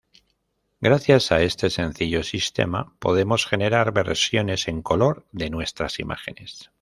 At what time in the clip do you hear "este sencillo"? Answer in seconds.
1.43-2.23